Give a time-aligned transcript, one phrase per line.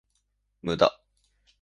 [0.63, 0.91] 無駄